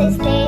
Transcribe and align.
este 0.00 0.39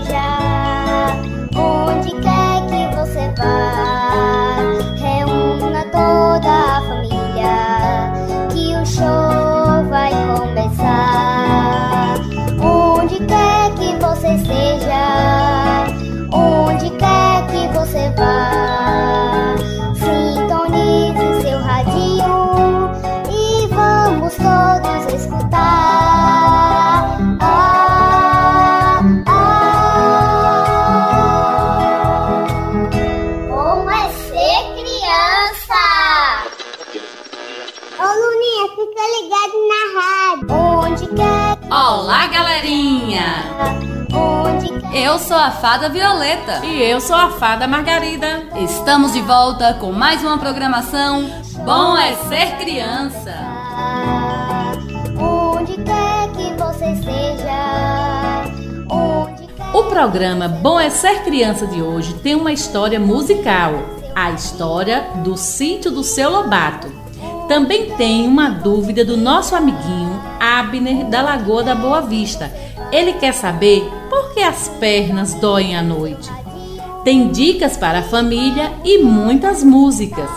ligado 39.23 39.53
na 39.69 40.01
rádio. 40.01 40.49
Onde 40.51 41.07
quer, 41.09 41.59
Olá, 41.71 42.27
galerinha! 42.27 43.25
onde 44.13 44.81
quer. 44.81 44.95
Eu 44.95 45.19
sou 45.19 45.37
a 45.37 45.51
Fada 45.51 45.89
Violeta. 45.89 46.65
E 46.65 46.83
eu 46.83 47.01
sou 47.01 47.17
a 47.17 47.31
fada 47.31 47.67
Margarida. 47.67 48.45
Estamos 48.57 49.13
de 49.13 49.23
volta 49.23 49.75
com 49.75 49.93
mais 49.93 50.23
uma 50.23 50.39
programação 50.39 51.31
Bom 51.65 51.97
é 51.97 52.15
Ser 52.29 52.57
Criança. 52.59 53.33
Onde 55.19 55.75
quer 55.75 56.31
que 56.33 56.53
você 56.55 56.85
onde 58.91 59.47
quer 59.47 59.77
O 59.77 59.85
programa 59.85 60.49
Bom 60.49 60.81
é 60.81 60.91
Ser 60.91 61.23
Criança 61.23 61.67
de 61.67 61.81
hoje 61.81 62.15
tem 62.15 62.35
uma 62.35 62.53
história 62.53 62.99
musical, 62.99 63.73
a 64.15 64.33
história 64.33 65.07
do 65.23 65.37
sítio 65.37 65.91
do 65.91 66.03
seu 66.03 66.29
Lobato. 66.31 67.02
Também 67.53 67.91
tem 67.99 68.27
uma 68.27 68.49
dúvida 68.49 69.05
do 69.05 69.15
nosso 69.15 69.55
amiguinho 69.55 70.19
Abner 70.41 71.05
da 71.05 71.21
Lagoa 71.21 71.63
da 71.63 71.75
Boa 71.75 72.01
Vista. 72.01 72.51
Ele 72.91 73.13
quer 73.13 73.35
saber 73.35 73.87
por 74.09 74.33
que 74.33 74.41
as 74.41 74.71
pernas 74.81 75.35
doem 75.35 75.77
à 75.77 75.83
noite. 75.83 76.31
Tem 77.05 77.29
dicas 77.29 77.77
para 77.77 77.99
a 77.99 78.05
família 78.05 78.73
e 78.83 79.03
muitas 79.03 79.63
músicas. 79.63 80.31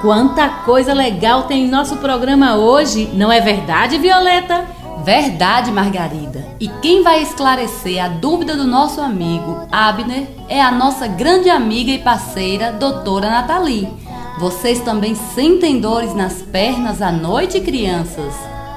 Quanta 0.00 0.48
coisa 0.64 0.94
legal 0.94 1.42
tem 1.42 1.66
em 1.66 1.70
nosso 1.70 1.96
programa 1.96 2.56
hoje, 2.56 3.10
não 3.12 3.30
é 3.30 3.42
verdade, 3.42 3.98
Violeta? 3.98 4.64
Verdade, 5.04 5.70
Margarida. 5.70 6.46
E 6.58 6.66
quem 6.80 7.02
vai 7.02 7.22
esclarecer 7.22 8.02
a 8.02 8.08
dúvida 8.08 8.56
do 8.56 8.64
nosso 8.64 9.02
amigo 9.02 9.68
Abner 9.70 10.26
é 10.48 10.62
a 10.62 10.70
nossa 10.70 11.06
grande 11.06 11.50
amiga 11.50 11.90
e 11.90 11.98
parceira, 11.98 12.72
doutora 12.72 13.28
Nathalie. 13.28 14.03
Vocês 14.38 14.80
também 14.80 15.14
sentem 15.14 15.80
dores 15.80 16.14
nas 16.14 16.42
pernas 16.42 17.00
à 17.00 17.12
noite, 17.12 17.60
crianças? 17.60 18.34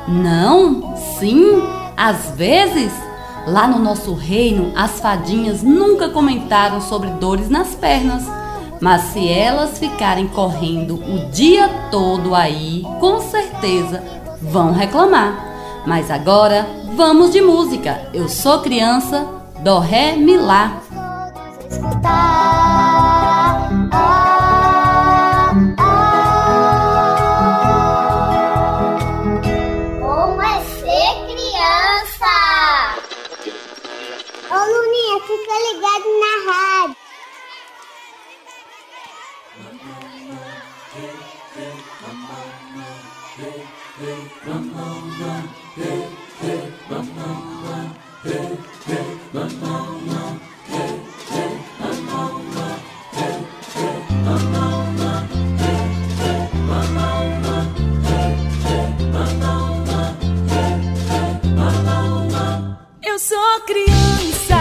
Não? 0.08 0.96
Sim? 1.20 1.64
Às 1.96 2.32
vezes? 2.36 2.92
Lá 3.48 3.68
no 3.68 3.80
nosso 3.80 4.14
reino, 4.14 4.72
as 4.76 5.00
fadinhas 5.00 5.64
nunca 5.64 6.10
comentaram 6.10 6.80
sobre 6.80 7.10
dores 7.12 7.50
nas 7.50 7.74
pernas. 7.74 8.24
Mas 8.80 9.02
se 9.14 9.28
elas 9.28 9.80
ficarem 9.80 10.28
correndo 10.28 10.96
o 10.96 11.32
dia 11.32 11.68
todo 11.90 12.36
aí, 12.36 12.84
com 13.00 13.20
certeza 13.22 14.04
vão 14.42 14.74
reclamar. 14.74 15.84
Mas 15.88 16.12
agora 16.12 16.68
vamos 16.96 17.32
de 17.32 17.42
música. 17.42 18.10
Eu 18.14 18.30
sou 18.30 18.60
criança, 18.60 19.26
do 19.64 19.80
ré 19.80 20.16
mi 20.16 20.38
lá. 20.38 20.82
escutar. 21.70 22.47
Sou 63.58 63.62
criança, 63.62 64.60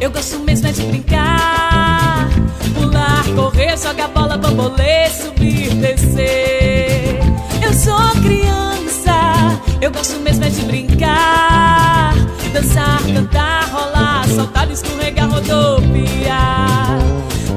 eu 0.00 0.10
gosto 0.10 0.38
mesmo 0.40 0.66
é 0.66 0.72
de 0.72 0.82
brincar. 0.82 2.28
Pular, 2.74 3.24
correr, 3.36 3.76
jogar 3.78 4.08
bola, 4.08 4.36
bambolê, 4.36 5.08
subir, 5.10 5.70
descer. 5.74 7.20
Eu 7.62 7.72
sou 7.72 8.22
criança, 8.22 9.60
eu 9.80 9.90
gosto 9.92 10.18
mesmo 10.20 10.44
é 10.44 10.48
de 10.48 10.62
brincar. 10.62 12.14
Dançar, 12.52 13.00
cantar, 13.14 13.68
rolar, 13.70 14.26
saltar, 14.28 14.70
escorregar, 14.70 15.30
rodopiar. 15.30 16.98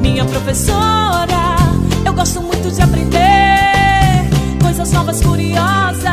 Minha 0.02 0.26
professora, 0.26 1.56
eu 2.06 2.14
gosto 2.14 2.42
muito 2.42 2.70
de 2.70 2.82
aprender. 2.82 4.30
Coisas 4.62 4.92
novas, 4.92 5.22
curiosas, 5.22 6.06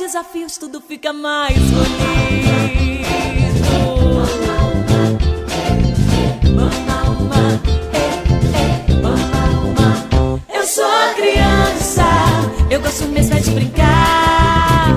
desafios, 0.00 0.56
tudo 0.56 0.80
fica 0.80 1.12
mais 1.12 1.58
bonito. 1.58 3.00
Mamama. 6.54 7.60
Eu 10.54 10.64
sou 10.64 11.14
criança, 11.16 12.06
eu 12.70 12.80
gosto 12.80 13.04
mesmo 13.08 13.36
é 13.36 13.40
de 13.40 13.50
brincar. 13.50 14.96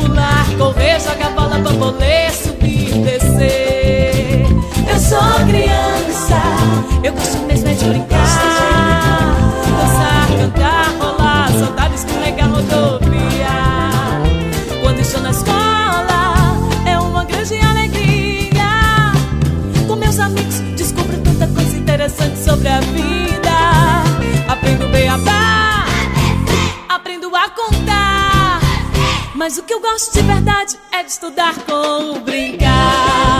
Pular, 0.00 0.46
correr, 0.56 1.00
jogar 1.00 1.30
bola, 1.30 1.58
bambolê, 1.58 2.30
subir, 2.30 2.92
descer. 3.02 4.46
Eu 4.88 5.00
sou 5.00 5.46
criança, 5.48 6.40
eu 7.02 7.12
gosto 7.12 7.38
mesmo 7.38 7.53
que 29.74 29.76
eu 29.76 29.80
gosto 29.80 30.12
de 30.12 30.22
verdade 30.22 30.78
é 30.92 31.02
de 31.02 31.10
estudar 31.10 31.54
com 31.64 32.20
brincar. 32.20 33.33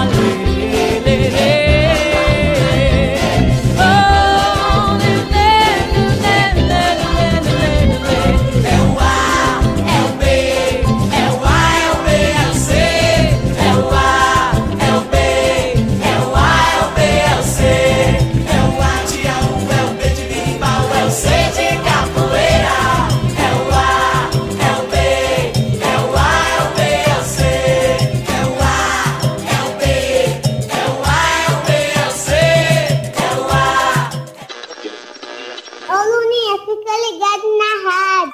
Ô 35.94 35.96
Luninha, 35.96 36.58
fica 36.58 36.92
ligado 37.06 37.46
na 37.56 37.72
rádio. 37.88 38.32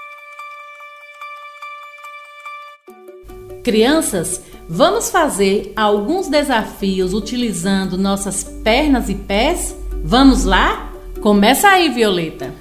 Crianças, 3.62 4.40
vamos 4.66 5.10
fazer 5.10 5.70
alguns 5.76 6.26
desafios 6.28 7.12
utilizando 7.12 7.98
nossas 7.98 8.42
pernas 8.42 9.10
e 9.10 9.14
pés? 9.14 9.76
Vamos 10.02 10.44
lá? 10.44 10.90
Começa 11.20 11.68
aí, 11.68 11.90
Violeta. 11.90 12.54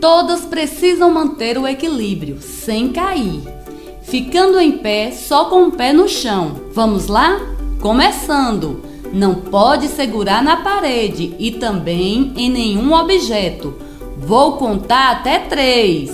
Todas 0.00 0.46
precisam 0.46 1.10
manter 1.10 1.58
o 1.58 1.68
equilíbrio, 1.68 2.40
sem 2.40 2.90
cair. 2.90 3.42
Ficando 4.02 4.58
em 4.58 4.78
pé, 4.78 5.10
só 5.10 5.44
com 5.50 5.66
o 5.66 5.72
pé 5.72 5.92
no 5.92 6.08
chão. 6.08 6.58
Vamos 6.72 7.06
lá? 7.06 7.38
Começando! 7.82 8.82
Não 9.12 9.34
pode 9.34 9.88
segurar 9.88 10.42
na 10.42 10.56
parede 10.56 11.36
e 11.38 11.50
também 11.50 12.32
em 12.34 12.48
nenhum 12.48 12.94
objeto. 12.94 13.91
Vou 14.24 14.56
contar 14.56 15.10
até 15.12 15.40
três. 15.40 16.10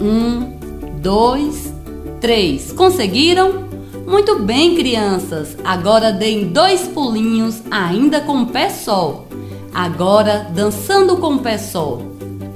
Um, 0.00 0.58
dois, 1.00 1.72
três. 2.20 2.72
Conseguiram? 2.72 3.70
Muito 4.06 4.40
bem, 4.40 4.74
crianças. 4.74 5.56
Agora 5.64 6.12
deem 6.12 6.48
dois 6.48 6.88
pulinhos, 6.88 7.62
ainda 7.70 8.20
com 8.20 8.42
o 8.42 8.46
pé 8.46 8.68
só. 8.68 9.26
Agora 9.72 10.50
dançando 10.54 11.16
com 11.16 11.34
o 11.34 11.38
pé 11.38 11.58
só. 11.58 12.00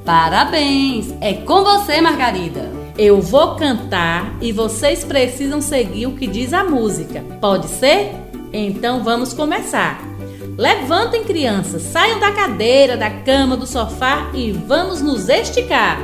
Parabéns! 0.05 1.13
É 1.21 1.35
com 1.35 1.65
você, 1.65 2.01
Margarida. 2.01 2.71
Eu 2.99 3.21
vou 3.21 3.57
cantar 3.57 4.37
e 4.41 4.53
vocês 4.53 5.05
precisam 5.05 5.61
seguir 5.61 6.07
o 6.07 6.13
que 6.13 6.27
diz 6.27 6.53
a 6.53 6.65
música. 6.65 7.23
Pode 7.41 7.69
ser? 7.69 8.15
Então 8.53 9.05
vamos 9.05 9.33
começar. 9.33 10.16
Levantem, 10.57 11.23
crianças, 11.23 11.83
saiam 11.83 12.19
da 12.19 12.33
cadeira, 12.33 12.97
da 12.97 13.11
cama, 13.11 13.59
do 13.59 13.67
sofá 13.67 14.31
e 14.33 14.53
vamos 14.53 15.03
nos 15.03 15.29
esticar. 15.29 15.99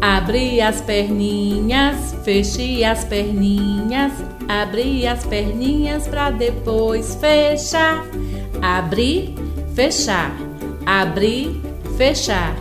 Abri 0.00 0.58
as 0.62 0.80
perninhas, 0.80 2.14
feche 2.24 2.82
as 2.82 3.04
perninhas, 3.04 4.12
abri 4.48 5.06
as 5.06 5.22
perninhas 5.26 6.08
para 6.08 6.30
depois 6.30 7.14
fechar. 7.16 8.06
Abri, 8.62 9.34
fechar, 9.74 10.34
abri, 10.86 11.60
fechar, 11.98 12.56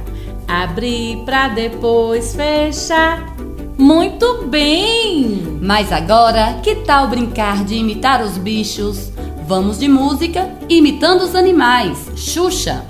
abri 0.45 1.21
para 1.25 1.48
depois 1.48 2.36
fechar. 2.36 3.33
Muito 3.77 4.45
bem! 4.48 5.59
Mas 5.62 5.89
agora, 5.91 6.59
que 6.62 6.75
tal 6.75 7.07
brincar 7.07 7.63
de 7.63 7.75
imitar 7.75 8.21
os 8.21 8.38
bichos? 8.38 9.14
Vamos 9.47 9.77
de 9.77 9.88
música 9.88 10.50
imitando 10.68 11.24
os 11.24 11.36
animais. 11.36 12.09
Xuxa! 12.15 12.83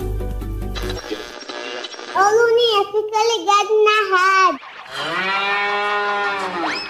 Ô 2.15 2.19
Luninha, 2.19 2.85
fica 2.93 3.19
ligado 3.33 3.73
na 3.83 3.99
rádio. 4.15 4.59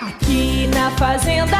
Aqui 0.07 0.67
na 0.67 0.91
fazenda 0.91 1.57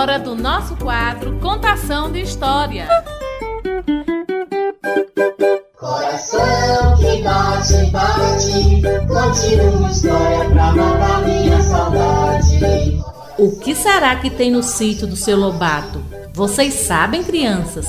hora 0.00 0.18
do 0.18 0.34
nosso 0.34 0.76
quadro 0.76 1.38
Contação 1.40 2.10
de 2.10 2.22
História. 2.22 2.88
Coração 5.78 6.96
que 6.96 7.22
bate, 7.22 7.90
bate, 7.90 8.82
conte 9.06 9.60
uma 9.60 9.90
história 9.90 10.48
pra 10.48 10.72
matar 10.72 11.22
minha 11.26 11.62
saudade. 11.62 12.98
O 13.36 13.58
que 13.60 13.74
será 13.74 14.16
que 14.16 14.30
tem 14.30 14.50
no 14.50 14.62
sítio 14.62 15.06
do 15.06 15.16
seu 15.16 15.36
Lobato? 15.38 16.02
Vocês 16.32 16.72
sabem, 16.72 17.22
crianças? 17.22 17.86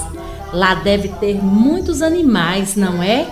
Lá 0.52 0.76
deve 0.76 1.08
ter 1.08 1.42
muitos 1.42 2.02
animais, 2.02 2.76
não 2.76 3.02
é? 3.02 3.26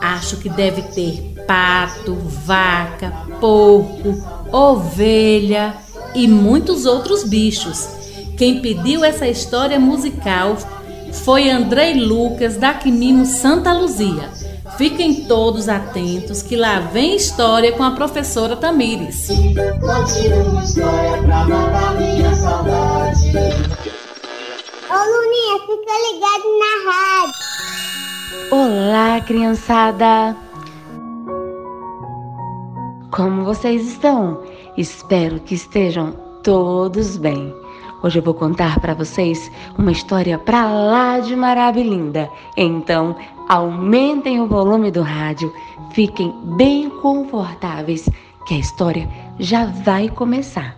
Acho 0.00 0.38
que 0.38 0.48
deve 0.48 0.80
ter 0.80 1.34
pato, 1.46 2.14
vaca, 2.14 3.12
porco, 3.38 4.14
ovelha 4.50 5.74
e 6.14 6.26
muitos 6.26 6.86
outros 6.86 7.22
bichos. 7.22 7.95
Quem 8.36 8.60
pediu 8.60 9.02
essa 9.02 9.26
história 9.26 9.80
musical 9.80 10.58
foi 11.24 11.48
Andrei 11.48 11.94
Lucas 11.94 12.58
da 12.58 12.74
Quimimo 12.74 13.24
Santa 13.24 13.72
Luzia. 13.72 14.28
Fiquem 14.76 15.24
todos 15.24 15.70
atentos 15.70 16.42
que 16.42 16.54
lá 16.54 16.80
vem 16.80 17.16
história 17.16 17.72
com 17.72 17.82
a 17.82 17.92
professora 17.92 18.54
Tamires. 18.54 19.28
Conte 19.28 20.28
uma 20.28 20.62
história 20.62 21.22
pra 21.22 21.48
matar 21.48 21.94
minha 21.96 22.34
saudade. 22.34 23.30
Ô 24.90 24.98
Luninha, 25.12 25.58
fica 25.60 25.94
ligado 26.12 26.46
na 26.60 26.72
rádio. 26.92 27.46
Olá, 28.50 29.20
criançada! 29.22 30.36
Como 33.10 33.44
vocês 33.44 33.88
estão? 33.88 34.42
Espero 34.76 35.40
que 35.40 35.54
estejam 35.54 36.12
todos 36.42 37.16
bem. 37.16 37.65
Hoje 38.02 38.18
eu 38.18 38.22
vou 38.22 38.34
contar 38.34 38.78
para 38.78 38.94
vocês 38.94 39.50
uma 39.78 39.90
história 39.90 40.38
pra 40.38 40.66
lá 40.66 41.18
de 41.18 41.34
maravilhosa. 41.34 42.28
Então, 42.56 43.16
aumentem 43.48 44.40
o 44.40 44.46
volume 44.46 44.90
do 44.90 45.02
rádio, 45.02 45.52
fiquem 45.92 46.32
bem 46.56 46.90
confortáveis, 46.90 48.08
que 48.46 48.54
a 48.54 48.58
história 48.58 49.08
já 49.38 49.66
vai 49.66 50.08
começar. 50.08 50.76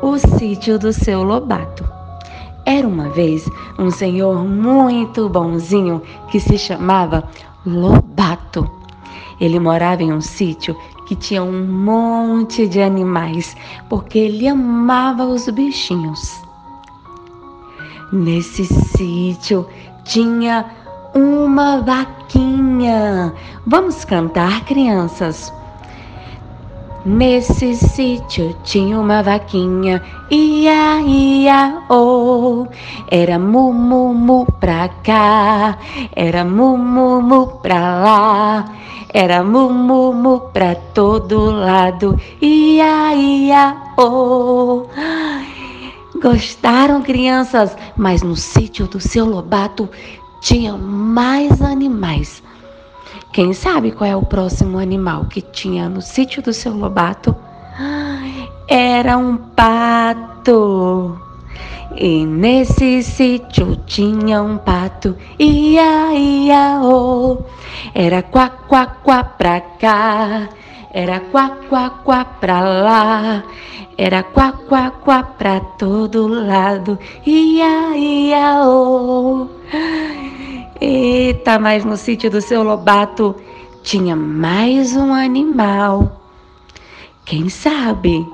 O 0.00 0.18
sítio 0.38 0.78
do 0.78 0.92
seu 0.92 1.22
Lobato. 1.22 1.84
Era 2.64 2.86
uma 2.88 3.10
vez 3.10 3.46
um 3.78 3.90
senhor 3.90 4.44
muito 4.44 5.28
bonzinho 5.28 6.00
que 6.30 6.40
se 6.40 6.56
chamava 6.56 7.24
Lobato. 7.66 8.83
Ele 9.40 9.58
morava 9.58 10.02
em 10.02 10.12
um 10.12 10.20
sítio 10.20 10.76
que 11.06 11.14
tinha 11.14 11.42
um 11.42 11.66
monte 11.66 12.66
de 12.66 12.80
animais, 12.80 13.56
porque 13.88 14.18
ele 14.18 14.48
amava 14.48 15.24
os 15.24 15.48
bichinhos. 15.48 16.42
Nesse 18.12 18.64
sítio 18.64 19.66
tinha 20.04 20.64
uma 21.14 21.80
vaquinha. 21.80 23.32
Vamos 23.66 24.04
cantar, 24.04 24.64
crianças? 24.64 25.52
Nesse 27.04 27.74
sítio 27.74 28.56
tinha 28.64 28.98
uma 28.98 29.22
vaquinha, 29.22 30.02
ia, 30.30 31.02
ia, 31.02 31.82
oh. 31.90 32.66
Era 33.10 33.38
mu, 33.38 33.74
mu, 33.74 34.14
mu 34.14 34.46
pra 34.58 34.88
cá, 34.88 35.76
era 36.16 36.46
mu, 36.46 36.78
mu, 36.78 37.20
mu 37.20 37.46
pra 37.60 37.78
lá. 37.78 38.64
Era 39.12 39.44
mu, 39.44 39.68
mu, 39.68 40.14
mu 40.14 40.40
pra 40.40 40.74
todo 40.94 41.50
lado, 41.50 42.18
ia, 42.40 43.14
ia, 43.14 43.76
oh. 43.98 44.86
Gostaram, 46.22 47.02
crianças? 47.02 47.76
Mas 47.98 48.22
no 48.22 48.34
sítio 48.34 48.86
do 48.86 48.98
seu 48.98 49.26
Lobato 49.26 49.90
tinha 50.40 50.74
mais 50.74 51.60
animais. 51.60 52.42
Quem 53.34 53.52
sabe 53.52 53.90
qual 53.90 54.08
é 54.08 54.14
o 54.14 54.22
próximo 54.22 54.78
animal 54.78 55.24
que 55.24 55.40
tinha 55.40 55.88
no 55.88 56.00
sítio 56.00 56.40
do 56.40 56.52
seu 56.52 56.72
Lobato? 56.72 57.34
Era 58.68 59.18
um 59.18 59.36
pato. 59.36 61.18
E 61.96 62.24
nesse 62.24 63.02
sítio 63.02 63.74
tinha 63.86 64.40
um 64.40 64.56
pato, 64.56 65.16
ia, 65.36 66.14
ia, 66.14 66.80
oh. 66.80 67.42
Era 67.92 68.22
quá, 68.22 68.48
quá, 68.48 68.86
quá 68.86 69.24
pra 69.24 69.60
cá, 69.60 70.48
era 70.92 71.18
quá, 71.18 71.56
quá, 71.68 71.90
quá 71.90 72.24
pra 72.24 72.60
lá. 72.60 73.42
Era 73.98 74.22
quá, 74.22 74.52
quá, 74.68 74.92
quá 74.92 75.24
pra 75.24 75.58
todo 75.58 76.28
lado, 76.28 76.96
ia, 77.26 77.96
ia, 77.96 78.62
oh. 78.64 79.48
Eita, 80.80 81.58
mas 81.58 81.84
no 81.84 81.96
sítio 81.96 82.30
do 82.30 82.40
seu 82.40 82.62
Lobato 82.62 83.36
tinha 83.82 84.16
mais 84.16 84.96
um 84.96 85.12
animal. 85.12 86.20
Quem 87.24 87.48
sabe? 87.48 88.26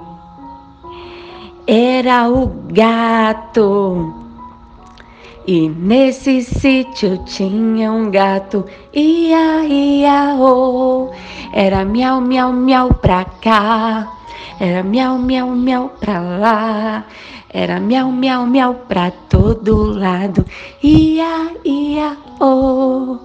Era 1.67 2.29
o 2.29 2.47
gato. 2.73 4.15
E 5.47 5.69
nesse 5.69 6.43
sítio 6.43 7.19
tinha 7.25 7.93
um 7.93 8.11
gato, 8.11 8.65
ia, 8.93 9.65
ia, 9.65 10.37
oh. 10.39 11.11
Era 11.53 11.85
miau, 11.85 12.21
miau, 12.21 12.53
miau 12.53 12.95
pra 12.95 13.25
cá, 13.25 14.07
era 14.61 14.83
miau, 14.83 15.19
miau, 15.19 15.49
miau 15.49 15.89
pra 16.01 16.21
lá. 16.21 17.05
Era 17.53 17.81
miau, 17.81 18.13
miau, 18.13 18.47
miau 18.47 18.75
pra 18.87 19.11
todo 19.11 19.99
lado. 19.99 20.47
Ia, 20.81 21.51
ia, 21.65 22.17
oh. 22.39 23.19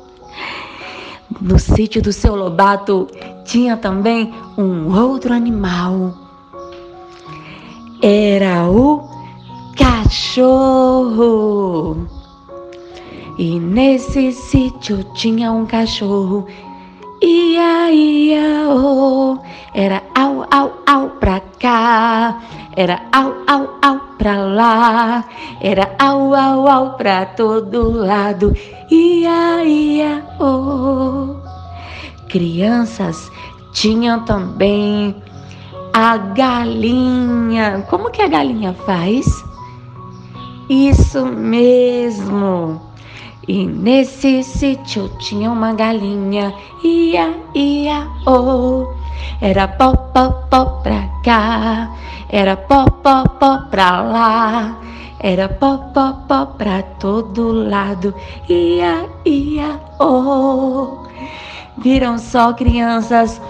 No 1.40 1.60
sítio 1.60 2.02
do 2.02 2.12
seu 2.12 2.36
Lobato 2.36 3.08
tinha 3.46 3.78
também 3.78 4.34
um 4.58 4.92
outro 4.98 5.32
animal. 5.32 6.12
Era 8.02 8.68
o 8.68 9.08
cachorro. 9.78 11.28
E 13.38 13.60
nesse 13.60 14.32
sítio 14.32 15.04
tinha 15.14 15.52
um 15.52 15.68
cachorro. 15.68 16.48
Ia, 17.22 17.92
ia, 17.92 18.70
oh. 18.70 19.38
Era 19.72 20.02
au, 20.16 20.48
au, 20.50 20.82
au 20.88 21.10
pra 21.20 21.40
cá. 21.60 22.42
Era 22.76 23.04
au, 23.12 23.36
au, 23.48 23.70
au 23.84 24.05
pra 24.26 24.44
lá. 24.44 25.24
Era 25.62 25.96
au, 26.00 26.34
au, 26.34 26.68
au 26.68 26.90
pra 26.98 27.28
todo 27.28 27.92
lado. 27.92 28.56
Ia, 28.90 29.64
ia, 29.64 30.24
oh. 30.40 31.36
Crianças 32.28 33.32
tinham 33.72 34.26
também 34.26 35.16
a 35.94 36.18
galinha. 36.18 37.86
Como 37.88 38.10
que 38.10 38.24
a 38.24 38.28
galinha 38.28 38.74
faz? 38.74 39.28
Isso 40.68 41.24
mesmo. 41.28 42.82
E 43.48 43.64
nesse 43.64 44.42
sítio 44.42 45.08
tinha 45.20 45.52
uma 45.52 45.72
galinha, 45.74 46.52
ia, 46.84 47.32
ia, 47.54 48.08
oh. 48.26 48.88
Era 49.42 49.68
pó, 49.68 49.94
pó, 49.96 50.30
pó 50.50 50.66
pra 50.82 51.10
cá, 51.24 51.90
era 52.30 52.56
pó, 52.56 52.86
pó, 52.86 53.24
pó 53.28 53.58
pra 53.70 54.02
lá. 54.02 54.78
Era 55.20 55.50
pó, 55.50 55.78
pó, 55.94 56.14
pó 56.28 56.46
pra 56.46 56.82
todo 56.84 57.52
lado, 57.52 58.14
ia, 58.48 59.10
ia, 59.26 59.80
oh. 60.00 61.06
Viram 61.78 62.18
só, 62.18 62.54
crianças, 62.54 63.42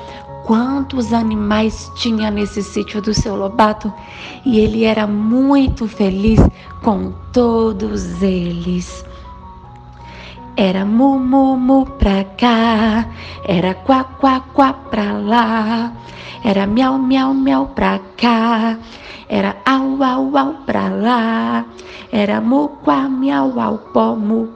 quantos 0.45 1.12
animais 1.12 1.91
tinha 1.95 2.31
nesse 2.31 2.63
sítio 2.63 3.01
do 3.01 3.13
seu 3.13 3.36
Lobato? 3.36 3.91
E 4.45 4.60
ele 4.60 4.84
era 4.84 5.05
muito 5.05 5.88
feliz 5.88 6.39
com 6.81 7.12
todos 7.31 8.22
eles. 8.22 9.05
Era 10.58 10.86
mu, 10.86 11.20
mu, 11.20 11.58
mu 11.58 11.86
pra 11.86 12.24
cá, 12.38 13.06
era 13.46 13.74
quá, 13.76 14.06
quá, 14.06 14.40
quá 14.54 14.72
pra 14.90 15.12
lá, 15.12 15.92
era 16.46 16.66
miau, 16.66 16.98
miau, 16.98 17.34
miau 17.34 17.68
pra 17.76 18.00
cá, 18.16 18.78
era 19.28 19.58
au, 19.66 20.02
au, 20.02 20.38
au 20.38 20.54
pra 20.66 20.88
lá, 20.88 21.66
era 22.10 22.40
mu, 22.40 22.70
quá, 22.86 23.10
miau, 23.10 23.60
au, 23.60 23.78
pó, 23.92 24.16
mu, 24.16 24.48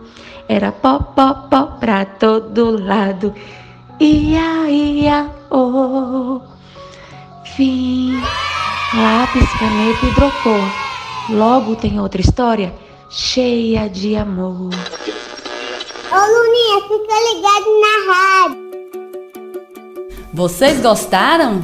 era 0.48 0.72
pó, 0.72 1.00
pó, 1.00 1.34
pó 1.52 1.64
pra 1.82 2.06
todo 2.06 2.80
lado, 2.80 3.34
ia, 4.00 4.70
ia, 4.70 5.30
oh. 5.52 6.40
Fim, 7.58 8.16
lápis, 8.96 9.52
caneta 9.60 10.06
e 10.06 10.10
hidrocor. 10.10 10.72
Logo 11.30 11.76
tem 11.76 12.00
outra 12.00 12.22
história 12.22 12.74
cheia 13.10 13.90
de 13.90 14.16
amor. 14.16 14.70
Ô 16.12 16.16
Luninha, 16.16 16.82
fica 16.88 17.16
ligado 17.30 17.70
na 17.82 18.14
rádio. 18.14 18.70
Vocês 20.34 20.82
gostaram? 20.82 21.62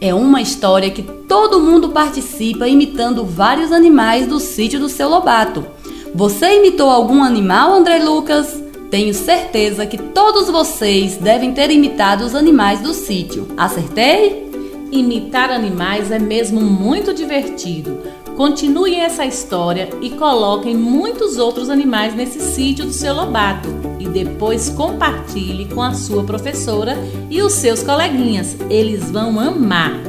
É 0.00 0.14
uma 0.14 0.40
história 0.40 0.90
que 0.90 1.02
todo 1.02 1.58
mundo 1.58 1.88
participa 1.88 2.68
imitando 2.68 3.24
vários 3.24 3.72
animais 3.72 4.28
do 4.28 4.38
sítio 4.38 4.78
do 4.78 4.88
seu 4.88 5.08
Lobato. 5.08 5.66
Você 6.14 6.58
imitou 6.58 6.88
algum 6.88 7.20
animal, 7.20 7.72
André 7.72 7.98
Lucas? 7.98 8.62
Tenho 8.90 9.12
certeza 9.12 9.84
que 9.86 9.98
todos 9.98 10.48
vocês 10.48 11.16
devem 11.16 11.52
ter 11.52 11.70
imitado 11.72 12.24
os 12.24 12.36
animais 12.36 12.80
do 12.80 12.94
sítio. 12.94 13.48
Acertei? 13.56 14.48
Imitar 14.92 15.50
animais 15.50 16.12
é 16.12 16.18
mesmo 16.18 16.60
muito 16.60 17.12
divertido. 17.12 17.98
Continuem 18.40 19.02
essa 19.02 19.26
história 19.26 19.90
e 20.00 20.08
coloquem 20.08 20.74
muitos 20.74 21.36
outros 21.36 21.68
animais 21.68 22.14
nesse 22.14 22.40
sítio 22.40 22.86
do 22.86 22.92
seu 22.92 23.12
Lobato 23.12 23.68
e 23.98 24.08
depois 24.08 24.70
compartilhe 24.70 25.66
com 25.66 25.82
a 25.82 25.92
sua 25.92 26.24
professora 26.24 26.96
e 27.28 27.42
os 27.42 27.52
seus 27.52 27.82
coleguinhas. 27.82 28.56
Eles 28.70 29.10
vão 29.10 29.38
amar. 29.38 30.00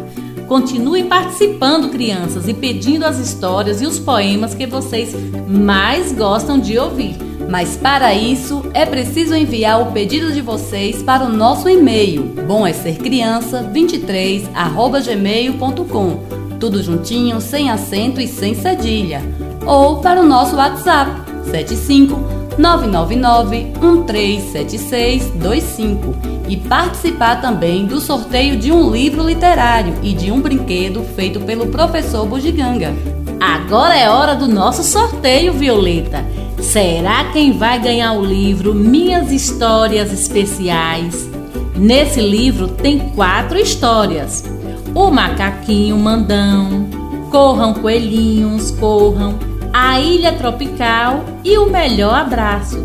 Continuem 0.48 1.08
participando, 1.08 1.90
crianças, 1.90 2.48
e 2.48 2.54
pedindo 2.54 3.04
as 3.04 3.20
histórias 3.20 3.82
e 3.82 3.86
os 3.86 4.00
poemas 4.00 4.54
que 4.54 4.66
vocês 4.66 5.14
mais 5.46 6.14
gostam 6.14 6.58
de 6.58 6.80
ouvir. 6.80 7.18
Mas 7.50 7.76
para 7.76 8.14
isso 8.14 8.64
é 8.74 8.86
preciso 8.86 9.36
enviar 9.36 9.82
o 9.82 9.92
pedido 9.92 10.32
de 10.32 10.40
vocês 10.40 11.04
para 11.04 11.26
o 11.26 11.30
nosso 11.30 11.68
e-mail 11.68 12.24
bom 12.48 12.66
é 12.66 12.72
ser 12.72 12.98
criança 12.98 13.70
23@gmail.com 13.74 16.51
tudo 16.62 16.82
juntinho, 16.84 17.42
sem 17.42 17.72
acento 17.72 18.22
e 18.22 18.28
sem 18.28 18.54
cedilha. 18.54 19.24
Ou 19.66 19.96
para 19.98 20.22
o 20.22 20.26
nosso 20.26 20.56
WhatsApp 20.56 21.20
75 21.46 22.40
999 22.58 23.72
137625 23.82 26.14
e 26.48 26.56
participar 26.58 27.42
também 27.42 27.88
do 27.88 28.00
sorteio 28.00 28.58
de 28.58 28.72
um 28.72 28.92
livro 28.92 29.26
literário 29.26 29.96
e 30.04 30.14
de 30.14 30.32
um 30.32 30.40
brinquedo 30.40 31.02
feito 31.16 31.40
pelo 31.40 31.66
professor 31.68 32.28
Bugiganga. 32.28 32.94
Agora 33.40 33.98
é 33.98 34.08
hora 34.08 34.36
do 34.36 34.48
nosso 34.48 34.84
sorteio, 34.84 35.54
Violeta. 35.54 36.24
Será 36.62 37.32
quem 37.32 37.58
vai 37.58 37.82
ganhar 37.82 38.14
o 38.14 38.24
livro 38.24 38.76
Minhas 38.76 39.32
Histórias 39.32 40.14
Especiais? 40.14 41.28
Nesse 41.76 42.22
livro 42.22 42.68
tem 42.68 43.00
quatro 43.00 43.58
histórias 43.58 44.44
o 44.94 45.10
macaquinho 45.10 45.98
mandão, 45.98 46.88
corram 47.30 47.74
coelhinhos, 47.74 48.72
corram, 48.72 49.40
a 49.74 50.00
ilha 50.00 50.34
tropical 50.34 51.24
e 51.44 51.58
o 51.58 51.70
melhor 51.70 52.14
abraço. 52.14 52.78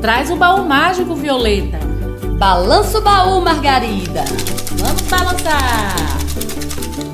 Traz 0.00 0.30
o 0.30 0.36
baú 0.36 0.66
mágico, 0.66 1.14
Violeta. 1.14 1.78
Balança 2.38 2.98
o 2.98 3.02
baú, 3.02 3.40
Margarida. 3.40 4.24
Vamos 4.78 5.02
balançar. 5.02 5.94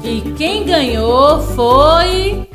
E 0.03 0.21
quem 0.39 0.65
ganhou 0.65 1.43
foi. 1.55 2.49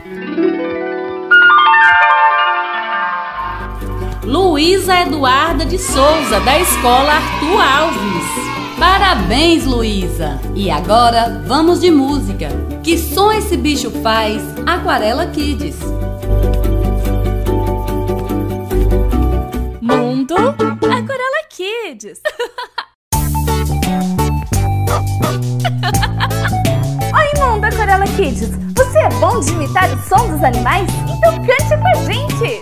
Luísa 4.23 5.01
Eduarda 5.01 5.65
de 5.65 5.77
Souza, 5.77 6.39
da 6.39 6.59
Escola 6.59 7.13
Arthur 7.13 7.61
Alves. 7.61 8.52
Parabéns, 8.79 9.65
Luísa! 9.65 10.39
E 10.55 10.69
agora 10.71 11.41
vamos 11.45 11.81
de 11.81 11.91
música. 11.91 12.49
Que 12.83 12.97
som 12.97 13.31
esse 13.31 13.55
bicho 13.55 13.91
faz? 14.01 14.41
Aquarela 14.65 15.27
Kids. 15.27 15.77
Mundo 19.81 20.35
Aquarela 20.35 21.43
Kids. 21.49 22.21
Oi, 27.13 27.39
Mundo 27.39 27.65
Aquarela 27.65 28.05
Kids. 28.05 28.49
Você 28.75 28.97
é 28.99 29.09
bom 29.19 29.39
de 29.39 29.51
imitar 29.51 29.89
o 29.93 29.97
som 30.07 30.29
dos 30.29 30.43
animais? 30.43 30.89
Então 31.17 31.33
cante 31.45 31.77
com 31.77 31.87
a 31.87 31.95
gente. 32.11 32.61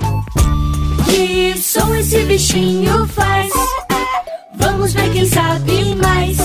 Que 1.05 1.57
som 1.57 1.95
esse 1.95 2.23
bichinho 2.25 3.07
faz? 3.07 3.51
Vamos 4.81 4.95
ver 4.95 5.13
quem 5.13 5.27
sabe 5.27 5.95
mais. 5.95 6.38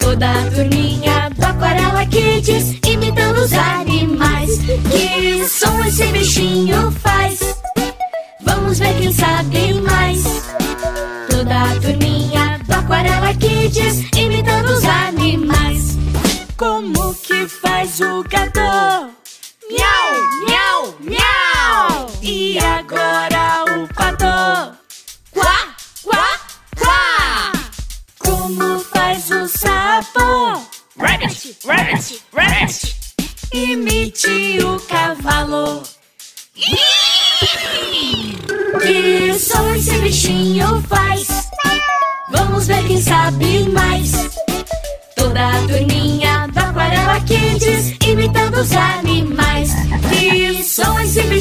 Toda 0.00 0.28
a 0.28 0.50
turminha 0.50 1.30
do 1.30 1.46
Aquarela 1.46 2.04
Kids 2.06 2.74
imitando 2.84 3.38
os 3.38 3.52
animais. 3.52 4.58
Que 4.58 5.48
som 5.48 5.84
esse 5.84 6.06
bichinho 6.06 6.90
faz? 6.90 7.38
Vamos 8.40 8.80
ver 8.80 8.92
quem 8.98 9.12
sabe 9.12 9.72
mais. 9.74 10.24
Toda 11.30 11.62
a 11.62 11.80
turminha 11.80 12.58
do 12.66 12.74
Aquarela 12.74 13.32
Kids 13.34 14.04
imitando 14.16 14.72
os 14.72 14.84
animais. 14.84 15.96
Como 16.56 17.14
que 17.14 17.46
faz 17.46 18.00
o 18.00 18.24
gato? 18.24 19.17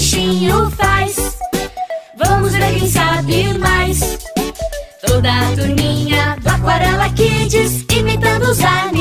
Bichinho 0.07 0.71
faz? 0.71 1.37
Vamos 2.15 2.53
ver 2.53 2.79
quem 2.79 2.89
sabe 2.89 3.53
mais. 3.57 4.17
Toda 5.05 5.29
a 5.29 5.53
turminha 5.53 6.37
do 6.41 6.49
Aquarela 6.49 7.09
Kids 7.09 7.85
imitando 7.91 8.43
os 8.43 8.59
animais. 8.61 8.96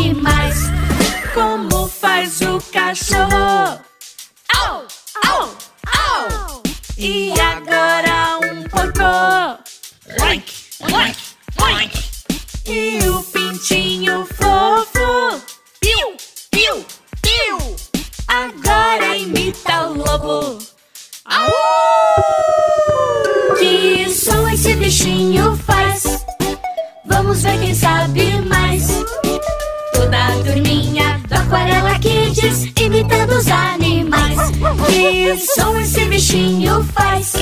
Que 35.27 35.37
som 35.39 35.77
esse 35.81 36.05
bichinho 36.05 36.85
faz? 36.95 37.33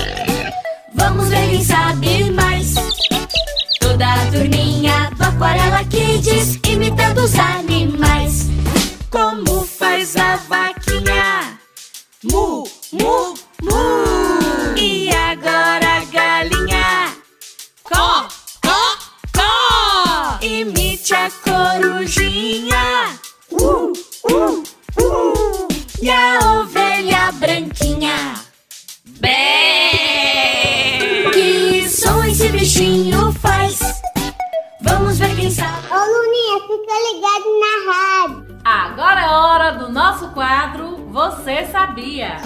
Vamos 0.95 1.29
ver 1.29 1.51
quem 1.51 1.63
sabe 1.63 2.31
mais. 2.31 2.75
Toda 3.79 4.11
a 4.11 4.27
turminha 4.31 5.11
do 5.19 5.23
Aquarela 5.23 5.85
Kids 5.85 6.59
imitando 6.67 7.19
os 7.19 7.39
animais. 7.39 8.14
Você 41.55 41.67
Sabia? 41.67 42.37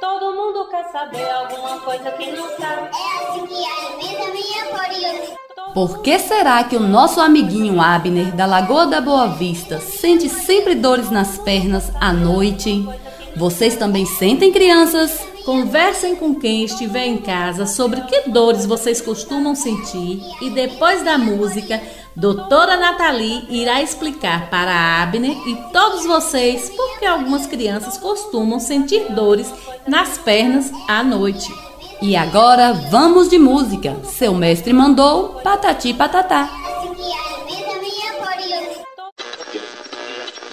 Todo 0.00 0.36
mundo 0.36 0.68
quer 0.70 0.84
saber 0.92 1.28
alguma 1.28 1.80
coisa 1.80 2.12
que 2.12 2.30
não 2.30 2.48
sabe. 2.50 2.90
É 2.94 3.28
assim 3.28 3.44
que 3.44 3.64
alimenta 3.66 4.30
minha 4.30 4.64
curiosidade. 4.66 5.36
Por 5.74 6.00
que 6.00 6.16
será 6.20 6.62
que 6.62 6.76
o 6.76 6.80
nosso 6.80 7.20
amiguinho 7.20 7.80
Abner, 7.80 8.36
da 8.36 8.46
Lagoa 8.46 8.86
da 8.86 9.00
Boa 9.00 9.26
Vista, 9.26 9.80
sente 9.80 10.28
sempre 10.28 10.76
dores 10.76 11.10
nas 11.10 11.38
pernas 11.38 11.90
à 12.00 12.12
noite? 12.12 12.88
Vocês 13.34 13.74
também 13.74 14.06
sentem, 14.06 14.52
crianças? 14.52 15.29
Conversem 15.50 16.14
com 16.14 16.32
quem 16.32 16.62
estiver 16.62 17.06
em 17.06 17.18
casa 17.18 17.66
sobre 17.66 18.02
que 18.02 18.30
dores 18.30 18.64
vocês 18.64 19.00
costumam 19.00 19.56
sentir 19.56 20.22
e 20.40 20.48
depois 20.48 21.02
da 21.02 21.18
música, 21.18 21.82
doutora 22.14 22.76
Nathalie 22.76 23.48
irá 23.50 23.82
explicar 23.82 24.48
para 24.48 24.70
a 24.70 25.02
Abner 25.02 25.36
e 25.48 25.56
todos 25.72 26.06
vocês 26.06 26.70
por 26.70 27.00
que 27.00 27.04
algumas 27.04 27.48
crianças 27.48 27.98
costumam 27.98 28.60
sentir 28.60 29.12
dores 29.12 29.52
nas 29.88 30.16
pernas 30.18 30.70
à 30.86 31.02
noite. 31.02 31.52
E 32.00 32.14
agora 32.14 32.72
vamos 32.88 33.28
de 33.28 33.36
música. 33.36 33.96
Seu 34.04 34.32
mestre 34.32 34.72
mandou 34.72 35.30
patati 35.42 35.92
patatá. 35.92 36.48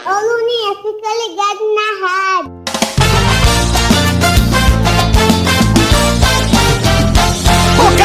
Ô 0.06 0.10
Luninha, 0.10 0.76
fica 0.82 1.10
ligado 1.24 1.76
na 1.76 2.08
rádio. 2.08 2.67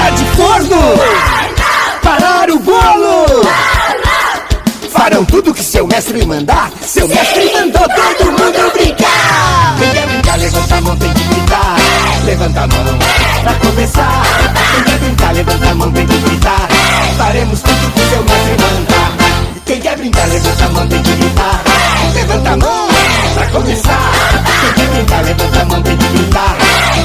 Boca 0.02 0.10
de 0.10 0.24
forno! 0.36 0.80
Parar 2.02 2.50
o 2.50 2.58
bolo! 2.58 3.46
Farão 4.90 5.24
tudo 5.24 5.54
que 5.54 5.62
seu 5.62 5.86
mestre 5.86 6.26
mandar. 6.26 6.72
Seu 6.84 7.06
mestre 7.06 7.52
mandou 7.52 7.82
todo 7.82 8.32
mundo 8.32 8.72
brincar. 8.72 9.76
Quem 9.78 9.90
quer 9.90 10.06
brincar, 10.08 10.38
levanta 10.38 10.74
a 10.74 10.80
mão, 10.80 10.96
tem 10.96 11.12
que 11.12 11.22
gritar. 11.22 11.76
Levanta 12.24 12.60
a 12.62 12.66
mão 12.66 12.98
pra 13.42 13.54
começar. 13.54 14.22
Quem 14.74 14.82
quer 14.82 14.98
brincar, 14.98 15.34
levanta 15.34 15.70
a 15.70 15.74
mão, 15.74 15.92
tem 15.92 16.06
que 16.06 16.18
gritar. 16.18 16.68
Faremos 17.16 17.60
tudo 17.62 17.92
que 17.92 18.00
seu 18.00 18.24
mestre 18.24 18.56
mandar. 18.60 19.12
Quem 19.64 19.80
quer 19.80 19.96
brincar, 19.96 20.26
levanta 20.26 20.64
a 20.64 20.68
mão, 20.70 20.88
tem 20.88 21.02
que 21.02 21.12
gritar. 21.14 21.62
Levanta 22.14 22.50
a 22.50 22.56
mão 22.56 22.88
pra 23.34 23.46
começar. 23.46 24.12
Quem 24.62 24.72
quer 24.72 24.94
brincar, 24.94 25.24
levanta 25.24 25.60
a 25.60 25.64
mão, 25.64 25.82
tem 25.82 25.96
que 25.96 26.08
gritar. 26.08 26.56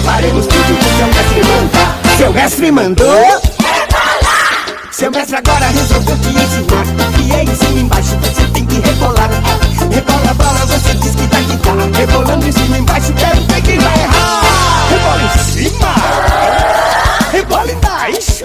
Faremos 0.03 0.47
tudo 0.47 0.79
que 0.79 0.97
seu 0.97 1.07
mestre 1.07 1.43
mandar. 1.43 2.06
Seu 2.17 2.33
mestre 2.33 2.71
mandou. 2.71 3.07
Seu 4.91 5.11
mestre 5.11 5.35
agora 5.35 5.67
resolveu 5.67 6.17
te 6.17 6.29
ensinar 6.29 7.13
Que 7.15 7.31
é 7.31 7.43
em 7.43 7.55
cima 7.55 7.77
e 7.77 7.81
embaixo 7.81 8.17
você 8.17 8.47
tem 8.47 8.65
que 8.65 8.79
rebolar 8.79 9.29
Rebola 9.91 10.31
a 10.31 10.33
bola, 10.33 10.65
você 10.65 10.95
diz 10.95 11.13
que 11.13 11.27
tá 11.27 11.39
guitarra 11.41 11.89
Rebolando 11.95 12.47
em 12.47 12.51
cima 12.51 12.77
e 12.77 12.79
embaixo, 12.79 13.13
quero 13.13 13.39
ver 13.41 13.61
quem 13.61 13.77
vai 13.77 13.99
errar. 13.99 14.41
Rebola 14.89 15.21
em 15.23 15.37
cima. 15.53 15.95
Rebola 17.31 17.71
embaixo. 17.71 18.41